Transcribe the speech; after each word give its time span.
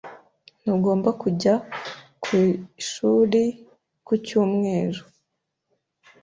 Ntugomba 0.61 1.09
kujya 1.21 1.53
ku 2.23 2.31
ishuri 2.81 3.41
ku 4.05 4.13
cyumweru. 4.25 5.01